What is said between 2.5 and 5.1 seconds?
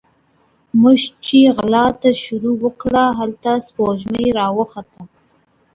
وکړه، هلته سپوږمۍ راوخته